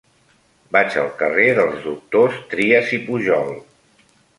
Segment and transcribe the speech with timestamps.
[0.75, 3.59] Vaig al carrer dels Doctors Trias i Pujol.